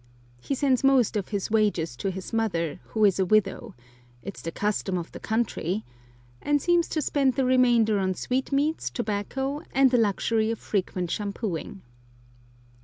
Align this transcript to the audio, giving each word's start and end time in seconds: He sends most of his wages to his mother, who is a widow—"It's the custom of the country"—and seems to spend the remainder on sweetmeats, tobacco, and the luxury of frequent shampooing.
He 0.39 0.55
sends 0.55 0.83
most 0.83 1.15
of 1.15 1.27
his 1.27 1.51
wages 1.51 1.95
to 1.97 2.09
his 2.09 2.33
mother, 2.33 2.79
who 2.85 3.05
is 3.05 3.19
a 3.19 3.25
widow—"It's 3.27 4.41
the 4.41 4.51
custom 4.51 4.97
of 4.97 5.11
the 5.11 5.19
country"—and 5.19 6.59
seems 6.59 6.87
to 6.89 7.03
spend 7.03 7.35
the 7.35 7.45
remainder 7.45 7.99
on 7.99 8.15
sweetmeats, 8.15 8.89
tobacco, 8.89 9.61
and 9.73 9.91
the 9.91 9.99
luxury 9.99 10.49
of 10.49 10.57
frequent 10.57 11.11
shampooing. 11.11 11.83